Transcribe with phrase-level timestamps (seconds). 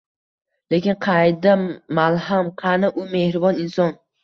[0.73, 1.53] Lekin qayda
[1.99, 2.51] malham?!
[2.65, 3.97] Qani, u mehribon inson?!